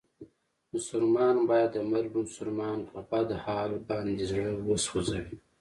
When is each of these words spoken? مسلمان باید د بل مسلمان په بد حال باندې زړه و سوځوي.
مسلمان 0.73 1.35
باید 1.49 1.69
د 1.73 1.77
بل 1.91 2.05
مسلمان 2.27 2.79
په 2.89 2.99
بد 3.09 3.29
حال 3.43 3.71
باندې 3.89 4.23
زړه 4.31 4.49
و 4.65 4.69
سوځوي. 4.85 5.35